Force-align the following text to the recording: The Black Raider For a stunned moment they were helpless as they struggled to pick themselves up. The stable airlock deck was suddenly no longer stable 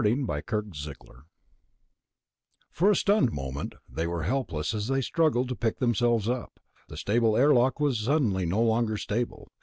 The 0.03 0.15
Black 0.15 0.51
Raider 0.51 1.27
For 2.71 2.89
a 2.89 2.95
stunned 2.95 3.31
moment 3.31 3.75
they 3.87 4.07
were 4.07 4.23
helpless 4.23 4.73
as 4.73 4.87
they 4.87 4.99
struggled 5.01 5.47
to 5.49 5.55
pick 5.55 5.77
themselves 5.77 6.27
up. 6.27 6.59
The 6.89 6.97
stable 6.97 7.37
airlock 7.37 7.73
deck 7.75 7.81
was 7.81 7.99
suddenly 7.99 8.47
no 8.47 8.63
longer 8.63 8.97
stable 8.97 9.47